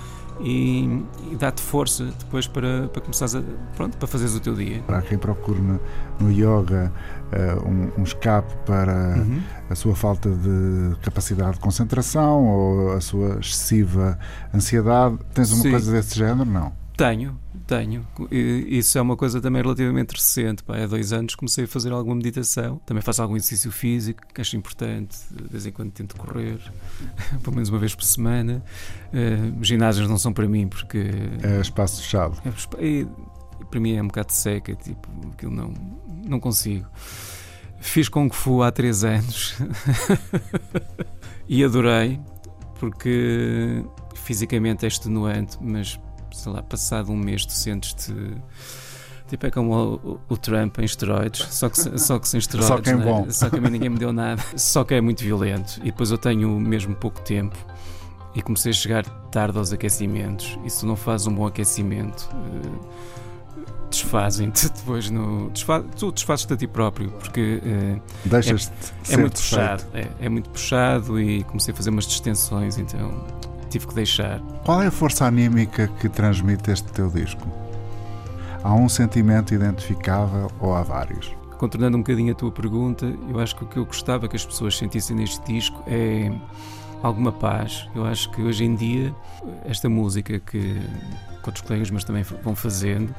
[0.40, 3.42] e, e dá-te força depois para, para começares a,
[3.76, 4.82] pronto, para fazeres o teu dia.
[4.86, 5.80] Para quem procure no,
[6.20, 6.92] no yoga
[7.32, 9.42] uh, um, um, escape para uhum.
[9.68, 14.18] a sua falta de capacidade de concentração ou a sua excessiva
[14.54, 15.70] ansiedade, tens uma Sim.
[15.70, 16.44] coisa desse género?
[16.44, 16.72] Não.
[16.96, 18.06] Tenho, tenho.
[18.30, 20.64] Isso é uma coisa também relativamente recente.
[20.64, 22.80] Pá, há dois anos comecei a fazer alguma meditação.
[22.86, 25.18] Também faço algum exercício físico, que acho importante.
[25.30, 26.58] De vez em quando tento correr,
[27.44, 28.64] pelo menos uma vez por semana.
[29.12, 31.10] Uh, ginásios não são para mim porque.
[31.42, 32.40] É espaço fechado.
[32.44, 33.06] É, e,
[33.70, 35.74] para mim é um bocado seca, tipo, aquilo não,
[36.26, 36.86] não consigo.
[37.80, 39.56] Fiz Kung Fu há três anos
[41.46, 42.18] e adorei,
[42.80, 45.98] porque fisicamente é extenuante, mas
[46.38, 48.14] sei lá, passado um mês tu sentes-te.
[49.28, 52.68] Tipo, é como o, o, Trump em esteroides, só que, só que sem esteroides.
[52.74, 53.04] Só que é né?
[53.04, 53.26] bom.
[53.30, 54.42] Só que a mim ninguém me deu nada.
[54.56, 55.78] Só que é muito violento.
[55.80, 57.56] E depois eu tenho mesmo pouco tempo
[58.34, 60.58] e comecei a chegar tarde aos aquecimentos.
[60.64, 62.88] E se tu não fazes um bom aquecimento, uh,
[63.90, 65.50] desfazem-te depois no.
[65.50, 67.60] Desfaz, tu desfazes-te a ti próprio, porque.
[67.62, 68.72] Uh, Deixas-te.
[69.10, 69.84] É, é muito puxado.
[69.92, 73.26] É, é muito puxado e comecei a fazer umas distensões, então
[73.68, 74.40] tive que deixar.
[74.64, 77.46] Qual é a força anímica que transmite este teu disco?
[78.62, 81.34] Há um sentimento identificável ou há vários?
[81.58, 84.44] Contornando um bocadinho a tua pergunta, eu acho que o que eu gostava que as
[84.44, 86.32] pessoas sentissem neste disco é
[87.02, 87.88] alguma paz.
[87.94, 89.14] Eu acho que hoje em dia,
[89.64, 90.80] esta música que,
[91.44, 93.14] outros colegas mas também vão fazendo,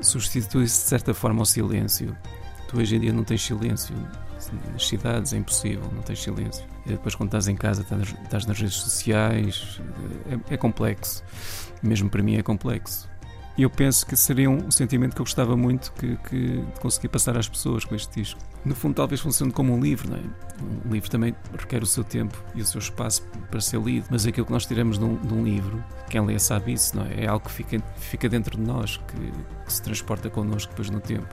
[0.00, 2.16] substitui-se de certa forma ao silêncio.
[2.68, 3.94] Tu hoje em dia não tens silêncio.
[4.72, 6.64] Nas cidades é impossível, não tens silêncio.
[6.86, 7.82] E depois, quando estás em casa,
[8.22, 9.80] estás nas redes sociais,
[10.48, 11.22] é, é complexo.
[11.82, 13.08] Mesmo para mim é complexo.
[13.56, 17.06] E eu penso que seria um sentimento que eu gostava muito que, que de conseguir
[17.08, 18.40] passar às pessoas com este disco.
[18.64, 20.22] No fundo, talvez funcione como um livro, não é?
[20.84, 24.26] Um livro também requer o seu tempo e o seu espaço para ser lido, mas
[24.26, 27.24] aquilo que nós tiramos de um, de um livro, quem lê sabe isso, não é?
[27.24, 29.32] É algo que fica, fica dentro de nós, que,
[29.64, 31.28] que se transporta connosco depois no tempo.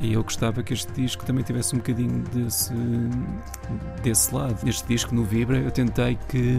[0.00, 2.72] E eu gostava que este disco também tivesse um bocadinho desse,
[4.02, 4.56] desse lado.
[4.64, 6.58] Neste disco, no Vibra, eu tentei que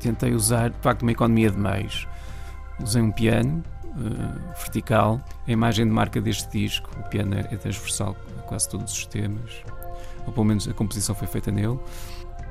[0.00, 2.08] tentei usar, de facto, uma economia de meios.
[2.82, 5.20] Usei um piano uh, vertical.
[5.46, 9.62] A imagem de marca deste disco, o piano é transversal a quase todos os temas,
[10.26, 11.78] ou pelo menos a composição foi feita nele.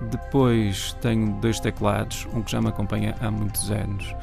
[0.09, 4.15] Depois tenho dois teclados, um que já me acompanha há muitos anos,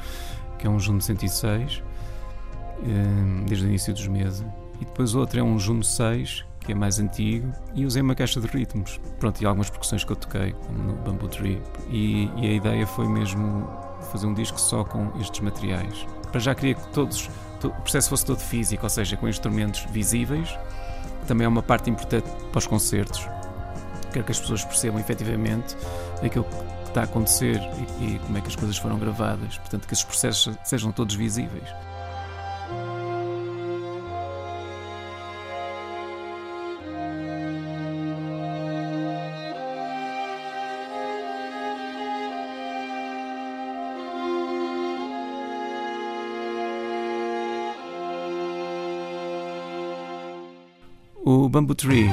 [0.57, 4.43] que é um Juno 106, uh, desde o início dos meses
[4.79, 8.39] e depois outro é um Juno 6, que é mais antigo, e usei uma caixa
[8.39, 8.99] de ritmos.
[9.19, 11.61] Pronto, e algumas percussões que eu toquei, como no Bamboo Tree.
[11.89, 13.67] E, e a ideia foi mesmo
[14.11, 16.05] fazer um disco só com estes materiais.
[16.31, 17.29] Para já queria que todos,
[17.63, 20.57] o processo fosse todo físico, ou seja, com instrumentos visíveis.
[21.27, 23.27] Também é uma parte importante para os concertos.
[24.11, 25.75] Quero que as pessoas percebam efetivamente
[26.23, 27.59] aquilo que está a acontecer
[27.99, 29.57] e, e como é que as coisas foram gravadas.
[29.57, 31.67] Portanto, que esses processos sejam todos visíveis.
[51.31, 52.09] O Bamboo Tree,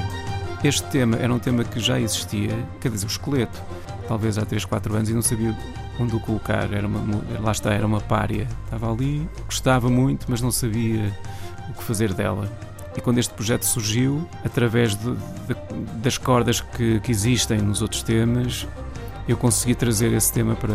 [0.62, 3.58] este tema era um tema que já existia, quer dizer, o esqueleto
[4.06, 5.56] talvez há 3, 4 anos, e não sabia
[5.98, 6.70] onde o colocar.
[6.70, 7.00] Era uma,
[7.40, 8.46] lá está, era uma párea.
[8.64, 11.10] Estava ali, gostava muito, mas não sabia
[11.70, 12.46] o que fazer dela.
[12.94, 15.56] E quando este projeto surgiu, através de, de,
[15.94, 18.68] das cordas que, que, existem nos outros temas,
[19.26, 20.74] eu consegui trazer esse tema para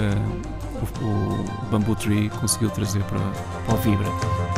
[1.00, 3.20] o, o Bamboo Tree, conseguiu trazer para,
[3.68, 4.51] para o Vibra.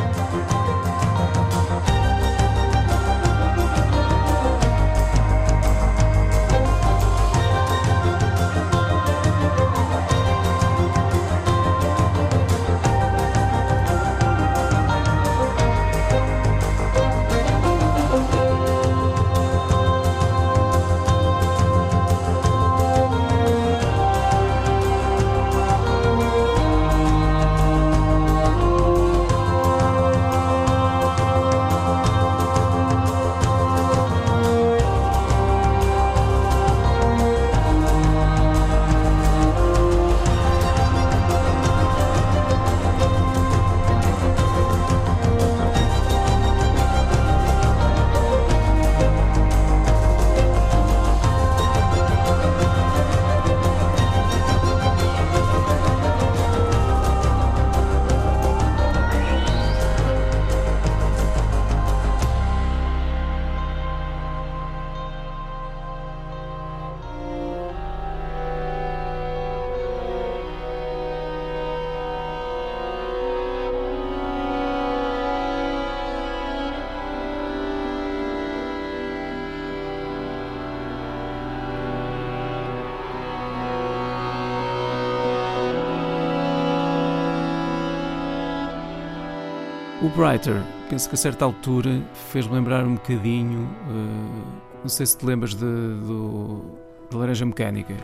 [90.04, 94.44] O Brighter, penso que a certa altura fez-me lembrar um bocadinho, uh,
[94.82, 96.60] não sei se te lembras de, do,
[97.08, 97.94] de Laranja Mecânica.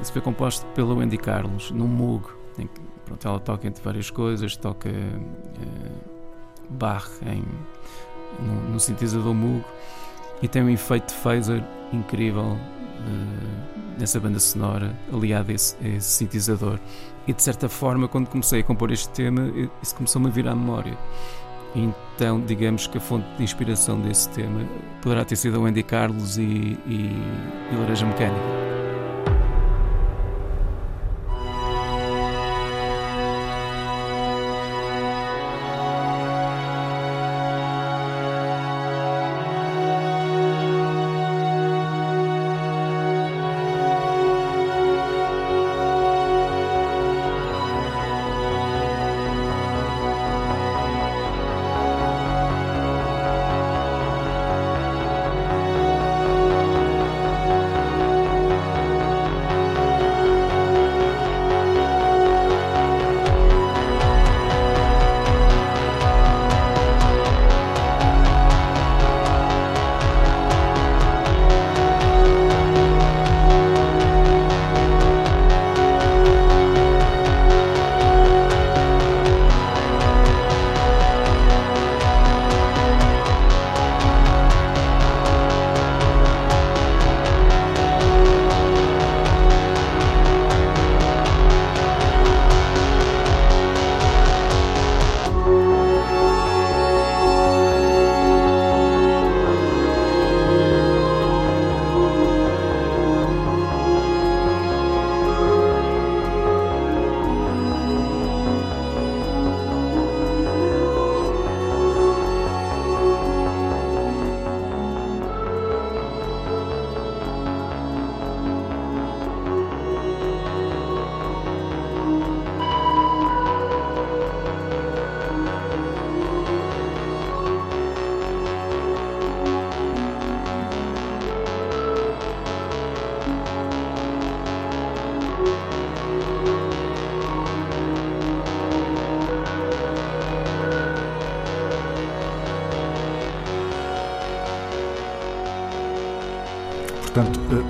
[0.00, 2.28] Isso foi composto pela Wendy Carlos, num Moog.
[2.56, 6.02] Em que, pronto, ela toca entre várias coisas, toca uh,
[6.70, 7.42] Bach em,
[8.40, 9.64] no, no sintetizador Moog
[10.40, 12.56] e tem um efeito de phaser incrível
[13.98, 16.78] nessa banda sonora, aliado a esse, a esse sintetizador.
[17.26, 19.50] E de certa forma, quando comecei a compor este tema,
[19.82, 20.96] isso começou-me a vir à memória.
[21.74, 24.66] Então, digamos que a fonte de inspiração desse tema
[25.00, 27.16] poderá ter sido o Andy Carlos e, e,
[27.72, 28.71] e Laranja Mecânica.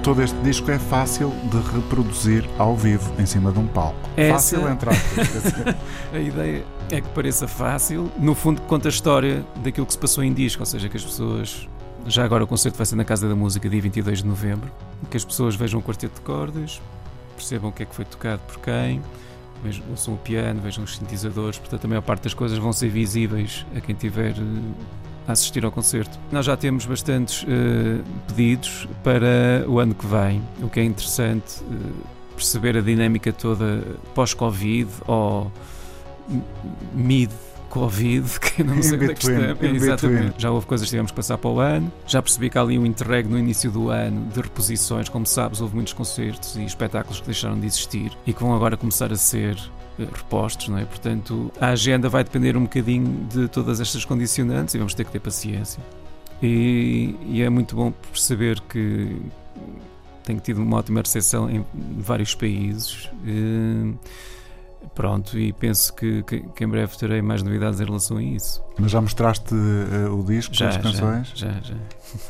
[0.02, 3.98] Todo este disco é fácil de reproduzir ao vivo, em cima de um palco.
[4.16, 4.56] Essa...
[4.56, 4.94] Fácil entrar.
[6.12, 8.10] a ideia é que pareça fácil.
[8.18, 11.04] No fundo, conta a história daquilo que se passou em disco, ou seja, que as
[11.04, 11.68] pessoas.
[12.06, 14.70] Já agora o concerto vai ser na Casa da Música, dia 22 de novembro.
[15.10, 16.80] Que as pessoas vejam o quarteto de cordas,
[17.36, 19.00] percebam o que é que foi tocado por quem,
[19.62, 21.58] vejam, ouçam o piano, vejam os sintetizadores.
[21.58, 24.34] Portanto, a maior parte das coisas vão ser visíveis a quem tiver
[25.26, 26.18] a assistir ao concerto.
[26.30, 27.46] Nós já temos bastantes uh,
[28.28, 33.84] pedidos para o ano que vem, o que é interessante uh, perceber a dinâmica toda
[34.14, 35.50] pós-Covid ou
[36.94, 37.30] mid
[37.72, 39.82] Covid, que não sei onde é que estamos.
[39.82, 40.34] Exatamente.
[40.36, 41.90] Já houve coisas que tivemos que passar para o ano.
[42.06, 45.08] Já percebi que há ali um interregno no início do ano de reposições.
[45.08, 48.76] Como sabes, houve muitos concertos e espetáculos que deixaram de existir e que vão agora
[48.76, 49.56] começar a ser
[49.98, 50.84] repostos, não é?
[50.84, 55.12] Portanto, a agenda vai depender um bocadinho de todas estas condicionantes e vamos ter que
[55.12, 55.82] ter paciência.
[56.42, 59.16] E, e é muito bom perceber que
[60.24, 61.64] tenho tido uma ótima recepção em
[61.98, 63.08] vários países.
[63.26, 63.94] Eh,
[64.94, 68.62] Pronto, e penso que, que, que, em breve terei mais novidades em relação a isso.
[68.78, 71.32] Mas já mostraste uh, o disco, já, as canções?
[71.34, 71.74] Já, já, já.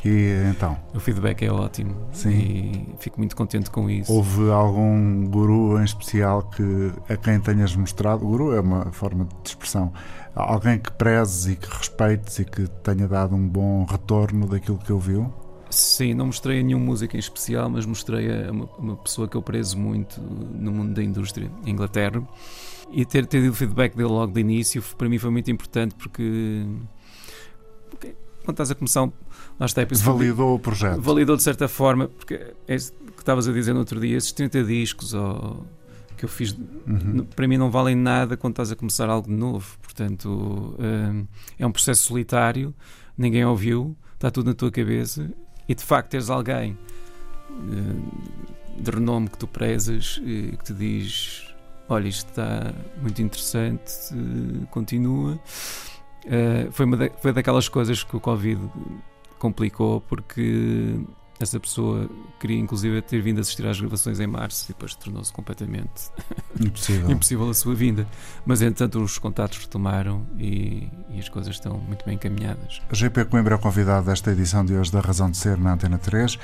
[0.05, 0.77] E então?
[0.93, 1.95] O feedback é ótimo.
[2.13, 2.29] Sim.
[2.29, 4.11] E fico muito contente com isso.
[4.13, 8.25] Houve algum guru em especial que a quem tenhas mostrado?
[8.25, 9.91] Guru é uma forma de expressão.
[10.33, 14.91] Alguém que prezes e que respeites e que tenha dado um bom retorno daquilo que
[14.91, 15.33] ouviu?
[15.73, 19.35] Sim, não mostrei a nenhuma música em especial, mas mostrei a uma, uma, pessoa que
[19.35, 22.21] eu prezo muito no mundo da indústria, em Inglaterra.
[22.91, 26.63] E ter, ter o feedback dele logo de início, para mim foi muito importante porque.
[28.45, 29.09] quando estás a começar,
[29.59, 31.01] lá está, validou o projeto.
[31.01, 32.35] Validou de certa forma, porque
[32.67, 35.15] é que estavas a dizer no outro dia, esses 30 discos
[36.15, 37.25] que eu fiz, uhum.
[37.35, 39.75] para mim não valem nada quando estás a começar algo novo.
[39.81, 41.25] Portanto, hum,
[41.57, 42.75] é um processo solitário,
[43.17, 45.29] ninguém ouviu, está tudo na tua cabeça
[45.67, 46.77] e de facto teres alguém
[47.49, 51.53] eh, de renome que tu prezas que te diz
[51.89, 53.91] olha, isto está muito interessante,
[54.71, 55.39] continua.
[56.25, 58.59] Eh, foi, uma da, foi daquelas coisas que o Covid
[59.37, 60.99] complicou porque
[61.43, 66.09] essa pessoa queria inclusive ter vindo assistir às gravações em março e depois tornou-se completamente
[66.59, 67.11] impossível.
[67.11, 68.07] impossível a sua vinda.
[68.45, 72.81] Mas entretanto os contatos retomaram e, e, as coisas estão muito bem encaminhadas.
[72.89, 75.73] A GP Coimbra é o convidado desta edição de hoje da Razão de Ser na
[75.73, 76.37] Antena 3.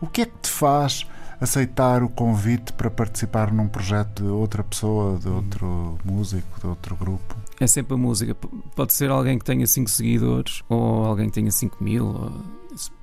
[0.00, 1.06] O que é que te faz
[1.40, 6.94] aceitar o convite para participar num projeto de outra pessoa, de outro músico, de outro
[6.94, 7.36] grupo?
[7.62, 8.34] É sempre a música.
[8.74, 12.06] Pode ser alguém que tenha 5 seguidores ou alguém que tenha 5 mil.
[12.06, 12.32] Ou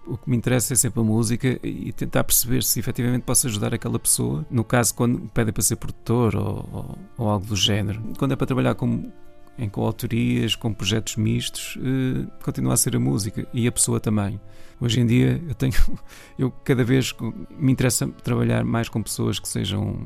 [0.06, 3.74] o que me interessa é sempre a música e tentar perceber se efetivamente posso ajudar
[3.74, 4.46] aquela pessoa.
[4.52, 8.04] No caso, quando pedem para ser produtor ou, ou, ou algo do género.
[8.18, 9.10] Quando é para trabalhar com,
[9.58, 14.42] em coautorias, com projetos mistos, eh, continua a ser a música e a pessoa também.
[14.82, 15.74] Hoje em dia eu tenho,
[16.38, 17.16] eu cada vez
[17.58, 20.06] me interessa trabalhar mais com pessoas que sejam,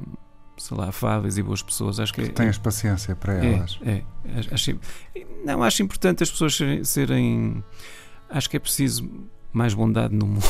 [0.57, 1.99] sei lá, afáveis e boas pessoas.
[1.99, 3.79] Acho que, tenhas é, paciência para é, elas.
[3.83, 4.03] É,
[4.51, 4.79] acho,
[5.45, 7.63] não acho importante as pessoas serem, serem
[8.29, 9.09] acho que é preciso
[9.51, 10.45] mais bondade no mundo.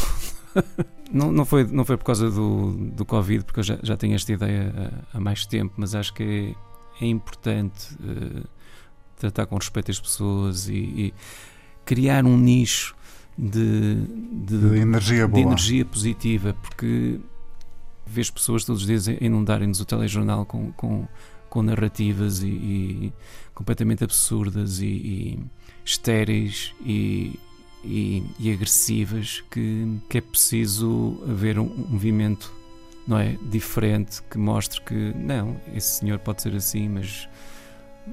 [1.12, 4.16] não, não, foi, não foi por causa do, do Covid, porque eu já, já tenho
[4.16, 4.74] esta ideia
[5.14, 6.56] há, há mais tempo, mas acho que
[7.00, 8.48] é, é importante uh,
[9.18, 11.14] tratar com respeito as pessoas e, e
[11.86, 12.96] criar um nicho
[13.38, 15.42] de, de, de energia boa.
[15.42, 17.20] de energia positiva, porque
[18.06, 21.08] vês pessoas todos os dias inundarem-nos o telejornal com, com,
[21.50, 23.14] com narrativas e, e
[23.54, 25.40] completamente absurdas e, e
[25.86, 27.40] estéreis e
[27.84, 32.52] e, e agressivas que, que é preciso haver um, um movimento
[33.06, 37.28] não é diferente que mostre que não esse senhor pode ser assim mas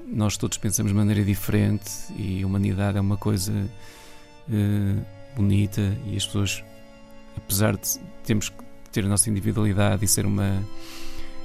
[0.07, 5.05] nós todos pensamos de maneira diferente e a humanidade é uma coisa uh,
[5.37, 6.65] bonita e as pessoas
[7.37, 10.63] apesar de termos que ter a nossa individualidade e ser uma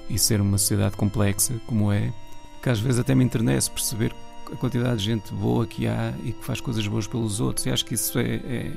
[0.09, 2.13] e ser uma sociedade complexa como é
[2.61, 4.13] que às vezes até me internece perceber
[4.51, 7.65] a quantidade de gente boa que há e que faz coisas boas pelos outros.
[7.65, 8.71] E acho que isso é, é,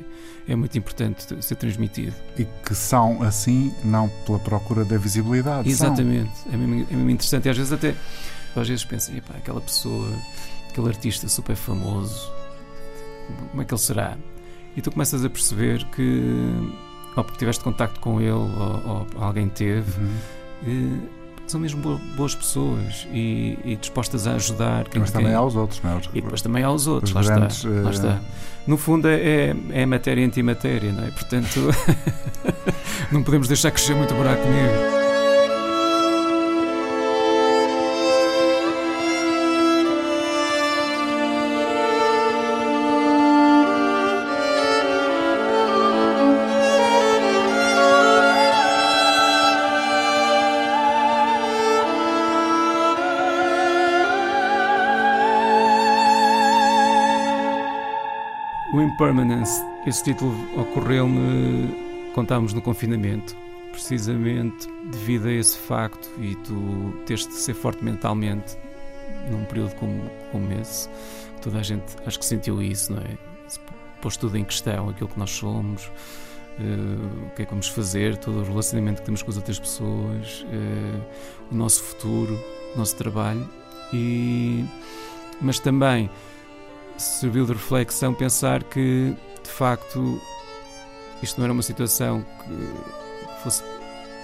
[0.49, 2.15] é, muito importante ser transmitido.
[2.39, 5.69] E que são assim, não pela procura da visibilidade.
[5.69, 6.33] Exatamente.
[6.53, 7.47] É mesmo, é mesmo, interessante.
[7.47, 7.95] E às vezes até,
[8.57, 10.11] às vezes penso, aquela pessoa,
[10.71, 12.31] aquele artista super famoso,
[13.51, 14.17] como é que ele será?
[14.77, 16.23] E tu começas a perceber que,
[17.17, 19.93] ou porque tiveste contacto com ele, ou, ou alguém teve.
[20.01, 21.09] Uhum
[21.51, 24.89] são mesmo boas pessoas e, e dispostas a ajudar.
[24.89, 26.01] Quem, Mas também aos outros, não é?
[26.13, 28.09] E depois também aos outros, lá, grandes, está, lá está.
[28.13, 28.21] Eh,
[28.67, 31.11] no fundo é, é matéria antimatéria, não é?
[31.11, 31.61] Portanto,
[33.11, 34.98] não podemos deixar crescer muito buraco negro.
[59.09, 59.65] Permanence.
[59.87, 61.75] Esse título ocorreu-me
[62.13, 63.35] quando estávamos no confinamento,
[63.73, 68.59] precisamente devido a esse facto e tu teres de ser forte mentalmente
[69.31, 70.91] num período como, como esse.
[71.41, 73.17] Toda a gente acho que sentiu isso, não é?
[74.03, 78.19] pôs tudo em questão, aquilo que nós somos, uh, o que é que vamos fazer,
[78.19, 81.03] todo o relacionamento que temos com as outras pessoas, uh,
[81.51, 82.39] o nosso futuro,
[82.75, 83.49] o nosso trabalho.
[83.91, 84.67] E,
[85.41, 86.11] mas também
[86.99, 90.21] serviu de reflexão pensar que, de facto,
[91.23, 93.63] isto não era uma situação que fosse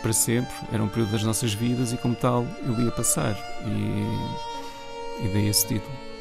[0.02, 3.34] para sempre, era um período das nossas vidas e, como tal, ele ia passar.
[3.66, 6.13] E, e dei esse título.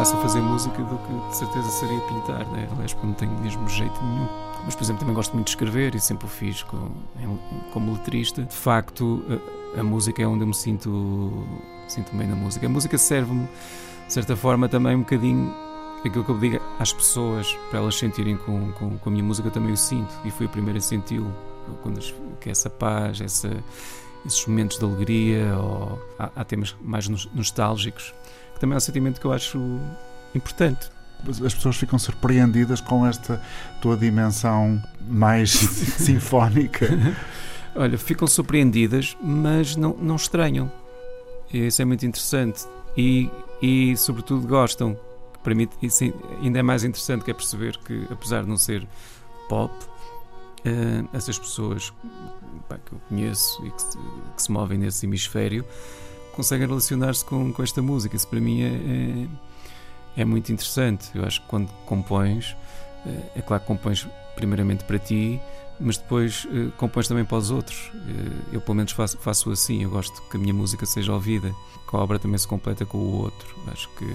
[0.00, 2.66] Fácil fazer música do que de certeza seria pintar, né?
[2.72, 4.26] aliás, porque não tenho mesmo jeito nenhum.
[4.64, 6.90] Mas, por exemplo, também gosto muito de escrever e sempre o fiz com,
[7.70, 8.42] como letrista.
[8.42, 9.22] De facto,
[9.76, 11.46] a, a, música é onde eu me sinto,
[11.86, 12.64] sinto bem na música.
[12.64, 13.46] A música serve-me,
[14.06, 15.54] de certa forma, também um bocadinho
[16.02, 19.48] aquilo que eu digo às pessoas, para elas sentirem com, com, com a minha música,
[19.48, 20.14] eu também o sinto.
[20.24, 21.30] E fui a primeira a senti-lo.
[21.82, 22.00] Quando,
[22.40, 23.54] que é essa paz, essa,
[24.24, 28.14] esses momentos de alegria, ou há, há temas mais nostálgicos,
[28.60, 29.80] que também é um sentimento que eu acho
[30.34, 30.90] importante
[31.28, 33.42] as pessoas ficam surpreendidas com esta
[33.80, 35.50] tua dimensão mais
[35.98, 36.88] sinfónica.
[37.74, 40.70] Olha, ficam surpreendidas, mas não, não estranham.
[41.52, 42.64] Isso é muito interessante.
[42.96, 43.30] E,
[43.60, 44.98] e sobretudo, gostam.
[45.42, 46.04] Para mim, isso
[46.42, 48.86] ainda é mais interessante que é perceber que, apesar de não ser
[49.48, 51.92] pop, uh, essas pessoas
[52.68, 53.98] que eu conheço e que se,
[54.36, 55.64] que se movem nesse hemisfério
[56.30, 58.16] conseguem relacionar-se com, com esta música.
[58.16, 59.50] Isso para mim é, é
[60.16, 61.10] é muito interessante.
[61.14, 62.56] Eu acho que quando compões,
[63.06, 65.40] eh, é claro que compões primeiramente para ti,
[65.78, 67.90] mas depois uh, compões também para os outros.
[67.94, 69.82] Uh, eu, pelo menos, faço, faço assim.
[69.82, 71.54] Eu gosto que a minha música seja ouvida,
[71.88, 73.56] que a obra também se completa com o outro.
[73.72, 74.06] Acho que,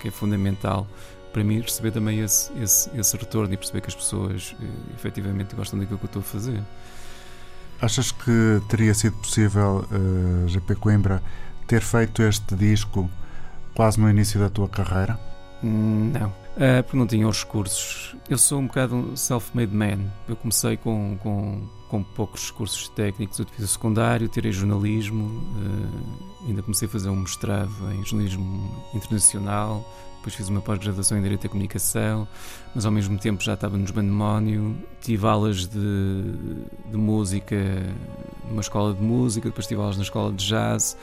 [0.00, 0.86] que é fundamental
[1.32, 4.56] para mim receber também esse, esse, esse retorno e perceber que as pessoas
[4.94, 6.62] efetivamente gostam daquilo que eu estou a fazer.
[7.80, 11.22] Achas que teria sido possível, uh, GP Coimbra,
[11.66, 13.08] ter feito este disco
[13.74, 15.18] quase no início da tua carreira?
[15.62, 18.16] Hum, não, uh, porque não tinha os recursos.
[18.28, 20.10] Eu sou um bocado um self-made man.
[20.28, 23.38] Eu comecei com, com, com poucos recursos técnicos.
[23.38, 28.84] Eu fiz o secundário, tirei jornalismo, uh, ainda comecei a fazer um mestrado em jornalismo
[28.92, 29.84] internacional.
[30.28, 32.28] Depois fiz uma pós-graduação em Direito da Comunicação,
[32.74, 34.76] mas ao mesmo tempo já estava nos Bandemónio.
[35.00, 36.22] Tive aulas de,
[36.90, 37.56] de música
[38.46, 40.98] numa escola de música, depois tive aulas na escola de jazz.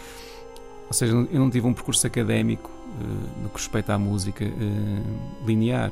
[0.85, 5.47] Ou seja, eu não tive um percurso académico uh, no que respeita à música uh,
[5.47, 5.91] linear.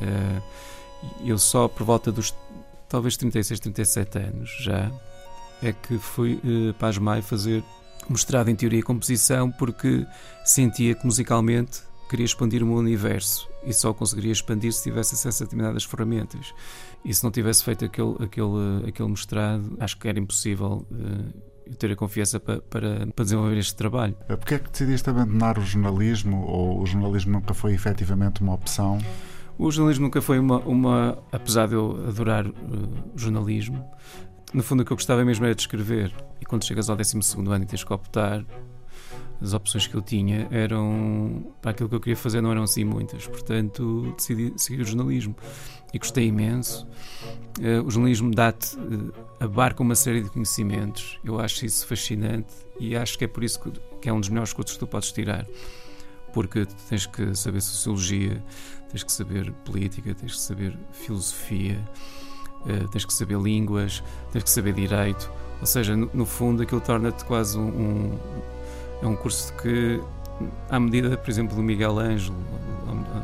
[0.00, 0.42] Uh,
[1.22, 2.34] eu só por volta dos
[2.88, 4.90] talvez 36, 37 anos já
[5.62, 6.40] é que fui
[6.78, 7.62] para a Asmai fazer
[8.08, 10.06] mestrado em Teoria e Composição porque
[10.46, 15.42] sentia que musicalmente queria expandir o meu universo e só conseguiria expandir se tivesse acesso
[15.42, 16.54] a determinadas ferramentas.
[17.04, 21.92] E se não tivesse feito aquele, aquele, aquele mestrado, acho que era impossível uh, ter
[21.92, 24.14] a confiança para, para, para desenvolver este trabalho.
[24.26, 28.98] Porquê é que decidiste abandonar o jornalismo ou o jornalismo nunca foi efetivamente uma opção?
[29.58, 32.52] O jornalismo nunca foi uma, uma apesar de eu adorar uh,
[33.14, 33.84] jornalismo,
[34.54, 36.14] no fundo o que eu gostava mesmo era de escrever.
[36.40, 38.44] E quando chegas ao 12 ano e tens que optar,
[39.44, 42.82] as opções que eu tinha eram para aquilo que eu queria fazer não eram assim
[42.82, 45.36] muitas, portanto decidi seguir o jornalismo.
[45.92, 46.84] E gostei imenso.
[47.60, 52.96] Uh, o jornalismo dá-te, uh, abarca uma série de conhecimentos, eu acho isso fascinante e
[52.96, 53.70] acho que é por isso que,
[54.00, 55.46] que é um dos melhores cursos que tu podes tirar,
[56.32, 58.42] porque tens que saber sociologia,
[58.90, 61.78] tens que saber política, tens que saber filosofia,
[62.62, 65.30] uh, tens que saber línguas, tens que saber direito,
[65.60, 68.18] ou seja, no, no fundo aquilo torna-te quase um, um
[69.06, 70.00] é um curso que,
[70.70, 72.36] à medida, por exemplo, do Miguel Ângelo,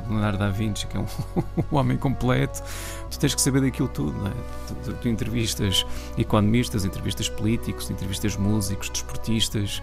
[0.07, 1.07] do Leonardo da Vinci, que é um,
[1.73, 2.63] um homem completo,
[3.11, 4.13] tu tens que saber daquilo tudo.
[4.13, 4.33] Não é?
[4.67, 5.87] tu, tu, tu, entrevistas
[6.19, 9.83] economistas, entrevistas políticos, entrevistas músicos, desportistas.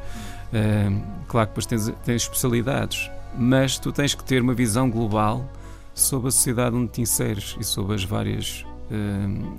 [0.54, 5.50] Uh, claro que depois tens, tens especialidades, mas tu tens que ter uma visão global
[5.94, 8.66] sobre a sociedade onde te inseres e sobre as várias.
[8.92, 9.58] Uh,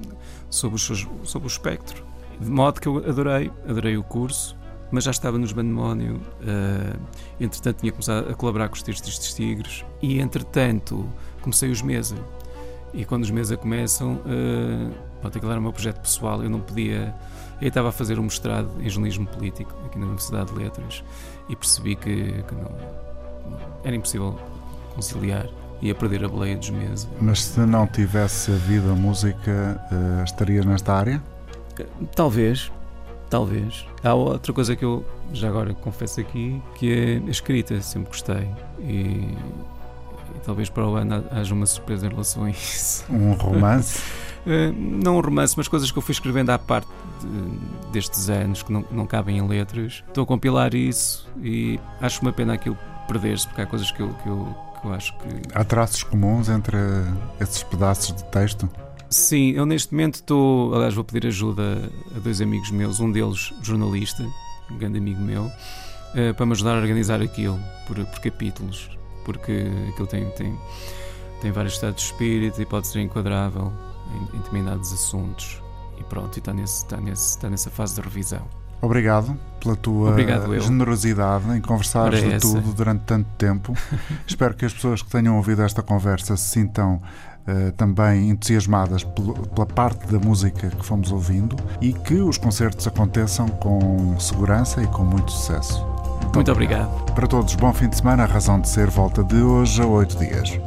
[0.50, 2.02] sobre, os, sobre o espectro.
[2.40, 4.57] De modo que eu adorei, adorei o curso
[4.90, 6.16] mas já estava nos Bandemónio.
[6.40, 6.98] Uh,
[7.40, 11.08] entretanto, tinha começado a colaborar com os Textos dos Tigres e, entretanto,
[11.40, 12.16] comecei os Mesa.
[12.92, 16.60] E quando os Mesa começam, uh, pronto, aquilo era o meu projeto pessoal, eu não
[16.60, 17.14] podia.
[17.60, 21.02] Eu estava a fazer um mestrado em jornalismo político aqui na Universidade de Letras
[21.48, 22.70] e percebi que, que não,
[23.84, 24.38] era impossível
[24.94, 25.46] conciliar.
[25.80, 27.08] Ia perder a boleia dos meses.
[27.20, 31.22] Mas se não tivesse havido a música, uh, estarias nesta área?
[32.16, 32.72] Talvez,
[33.30, 33.86] Talvez.
[34.02, 38.48] Há outra coisa que eu já agora confesso aqui, que é a escrita, sempre gostei.
[38.80, 39.36] E,
[40.34, 43.04] e talvez para o ano haja uma surpresa em relação a isso.
[43.10, 44.00] Um romance?
[44.46, 44.72] uh,
[45.04, 46.88] não um romance, mas coisas que eu fui escrevendo à parte
[47.20, 50.02] de, destes anos, que não, não cabem em letras.
[50.08, 54.08] Estou a compilar isso e acho uma pena aquilo perder-se, porque há coisas que eu,
[54.22, 55.28] que eu, que eu acho que.
[55.54, 56.78] Há traços comuns entre
[57.40, 58.68] esses pedaços de texto?
[59.10, 60.74] Sim, eu neste momento estou.
[60.74, 64.22] Aliás, vou pedir ajuda a dois amigos meus, um deles jornalista,
[64.70, 65.50] um grande amigo meu,
[66.14, 68.90] eh, para me ajudar a organizar aquilo por, por capítulos,
[69.24, 70.58] porque aquilo tem, tem,
[71.40, 73.72] tem vários estados de espírito e pode ser enquadrável
[74.12, 75.62] em, em determinados assuntos.
[75.98, 78.46] E pronto, e está, nesse, está, nesse, está nessa fase de revisão.
[78.80, 83.74] Obrigado pela tua Obrigado, generosidade em conversar de tudo durante tanto tempo.
[84.24, 87.02] Espero que as pessoas que tenham ouvido esta conversa se sintam
[87.48, 93.48] uh, também entusiasmadas pela parte da música que fomos ouvindo e que os concertos aconteçam
[93.48, 95.84] com segurança e com muito sucesso.
[96.34, 97.12] Muito obrigado.
[97.14, 98.24] Para todos, bom fim de semana.
[98.24, 100.58] A razão de ser volta de hoje a oito dias.